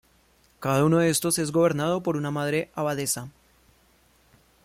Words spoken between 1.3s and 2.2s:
es gobernado por